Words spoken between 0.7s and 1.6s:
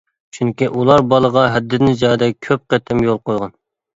ئۇلار بالىغا